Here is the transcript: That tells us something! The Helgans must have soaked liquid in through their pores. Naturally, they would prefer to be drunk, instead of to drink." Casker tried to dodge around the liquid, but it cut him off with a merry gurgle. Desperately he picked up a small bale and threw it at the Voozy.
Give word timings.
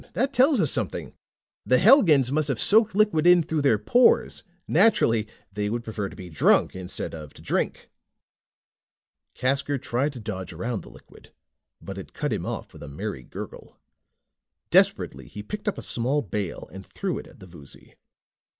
That 0.13 0.33
tells 0.33 0.59
us 0.59 0.71
something! 0.71 1.13
The 1.63 1.77
Helgans 1.77 2.31
must 2.31 2.47
have 2.47 2.59
soaked 2.59 2.95
liquid 2.95 3.27
in 3.27 3.43
through 3.43 3.61
their 3.61 3.77
pores. 3.77 4.41
Naturally, 4.67 5.27
they 5.53 5.69
would 5.69 5.83
prefer 5.83 6.09
to 6.09 6.15
be 6.15 6.27
drunk, 6.27 6.75
instead 6.75 7.13
of 7.13 7.35
to 7.35 7.41
drink." 7.43 7.87
Casker 9.35 9.79
tried 9.79 10.13
to 10.13 10.19
dodge 10.19 10.53
around 10.53 10.81
the 10.81 10.89
liquid, 10.89 11.31
but 11.79 11.99
it 11.99 12.13
cut 12.13 12.33
him 12.33 12.47
off 12.47 12.73
with 12.73 12.81
a 12.81 12.87
merry 12.87 13.21
gurgle. 13.21 13.77
Desperately 14.71 15.27
he 15.27 15.43
picked 15.43 15.67
up 15.67 15.77
a 15.77 15.83
small 15.83 16.23
bale 16.23 16.67
and 16.73 16.83
threw 16.83 17.19
it 17.19 17.27
at 17.27 17.39
the 17.39 17.45
Voozy. 17.45 17.93